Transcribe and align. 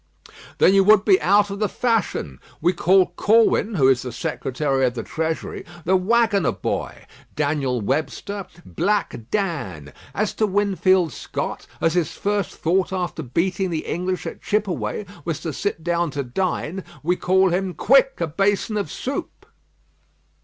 "Then 0.57 0.73
you 0.73 0.83
would 0.85 1.05
be 1.05 1.21
out 1.21 1.51
of 1.51 1.59
the 1.59 1.69
fashion. 1.69 2.39
We 2.59 2.73
call 2.73 3.13
Corwin, 3.15 3.75
who 3.75 3.87
is 3.87 4.01
the 4.01 4.11
Secretary 4.11 4.83
of 4.83 4.95
the 4.95 5.03
Treasury, 5.03 5.63
'The 5.85 5.95
Waggoner 5.95 6.53
boy;' 6.53 7.05
Daniel 7.35 7.81
Webster, 7.81 8.47
'Black 8.65 9.29
Dan.' 9.29 9.93
As 10.15 10.33
to 10.33 10.47
Winfield 10.47 11.13
Scott, 11.13 11.67
as 11.79 11.93
his 11.93 12.13
first 12.13 12.53
thought 12.55 12.91
after 12.91 13.21
beating 13.21 13.69
the 13.69 13.85
English 13.85 14.25
at 14.25 14.41
Chippeway, 14.41 15.05
was 15.23 15.39
to 15.41 15.53
sit 15.53 15.83
down 15.83 16.09
to 16.09 16.23
dine, 16.23 16.83
we 17.03 17.15
call 17.15 17.49
him 17.53 17.75
'Quick 17.75 18.19
a 18.19 18.25
basin 18.25 18.77
of 18.77 18.91
soup.'" 18.91 19.45